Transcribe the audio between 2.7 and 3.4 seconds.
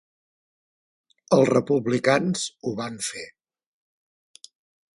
van fer.